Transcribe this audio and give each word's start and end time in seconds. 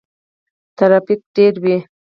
ترافیک 0.77 1.21
ډیر 1.35 1.53
وي. 1.63 1.75